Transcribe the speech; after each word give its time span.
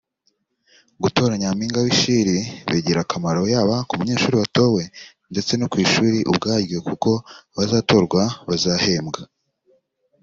“Gutora 1.03 1.33
Nyampinga 1.41 1.79
w’ishiri 1.85 2.37
bigira 2.71 2.99
akamaro 3.03 3.41
yaba 3.53 3.75
ku 3.87 3.93
munyeshuri 3.99 4.35
watowe 4.41 4.83
ndetse 5.31 5.51
no 5.55 5.65
ku 5.71 5.77
ishuri 5.85 6.17
ubwaryo 6.31 6.77
kuko 6.87 7.11
abazatorwa 7.53 8.21
bazahembwa 8.47 9.21